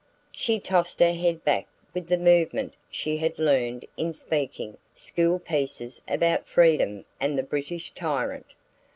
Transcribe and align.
She 0.31 0.59
tossed 0.59 0.99
her 0.99 1.13
head 1.13 1.43
back 1.43 1.67
with 1.93 2.07
the 2.07 2.17
movement 2.17 2.73
she 2.89 3.17
had 3.17 3.37
learned 3.37 3.85
in 3.97 4.13
"speaking" 4.13 4.79
school 4.95 5.37
pieces 5.37 6.01
about 6.07 6.47
freedom 6.47 7.05
and 7.19 7.37
the 7.37 7.43
British 7.43 7.91
tyrant. 7.93 8.55